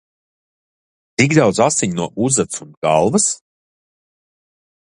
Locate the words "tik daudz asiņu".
1.19-1.97